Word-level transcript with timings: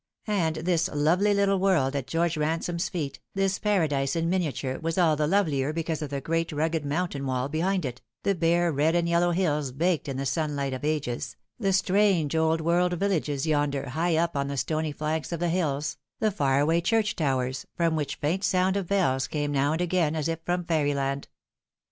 And 0.25 0.55
this 0.55 0.89
lovely 0.91 1.31
little 1.31 1.59
world 1.59 1.95
at 1.95 2.07
George 2.07 2.35
Ransome's 2.35 2.89
feet, 2.89 3.19
this 3.35 3.59
paradise 3.59 4.15
in, 4.15 4.31
miniature, 4.31 4.79
was 4.79 4.97
all 4.97 5.15
the 5.15 5.27
lovelier 5.27 5.71
because 5.71 6.01
of 6.01 6.09
the 6.09 6.19
great 6.19 6.51
rugged 6.51 6.83
moun 6.83 7.09
tain 7.09 7.27
wall 7.27 7.47
behind 7.47 7.85
it, 7.85 8.01
the 8.23 8.33
bare 8.33 8.71
red 8.71 8.95
and 8.95 9.07
yellow 9.07 9.29
hills 9.29 9.71
baked 9.71 10.09
in 10.09 10.17
the 10.17 10.25
sunlight 10.25 10.73
of 10.73 10.83
ages, 10.83 11.35
the 11.59 11.71
strange 11.71 12.35
old 12.35 12.61
world 12.61 12.93
villages 12.93 13.45
yonder 13.45 13.89
high 13.89 14.15
up 14.17 14.35
on 14.35 14.47
the 14.47 14.57
stony 14.57 14.91
flanks 14.91 15.31
of 15.31 15.39
the 15.39 15.49
hills, 15.49 15.97
the 16.19 16.31
far 16.31 16.59
away 16.59 16.81
church 16.81 17.15
towers, 17.15 17.67
from 17.75 17.95
which 17.95 18.15
faint 18.15 18.43
sound 18.43 18.75
of 18.75 18.87
bells 18.87 19.27
came 19.27 19.51
now 19.51 19.71
and 19.73 19.81
again 19.81 20.15
as 20.15 20.27
if 20.27 20.39
from 20.43 20.63
fairyland. 20.65 21.27